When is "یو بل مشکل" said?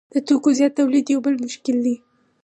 1.13-1.77